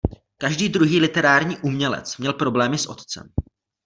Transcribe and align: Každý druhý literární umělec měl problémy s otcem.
Každý 0.37 0.69
druhý 0.69 0.99
literární 0.99 1.57
umělec 1.61 2.17
měl 2.17 2.33
problémy 2.33 2.77
s 2.77 2.89
otcem. 2.89 3.27